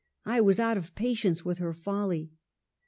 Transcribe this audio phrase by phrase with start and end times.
[0.25, 2.31] I was out of patience with her folly."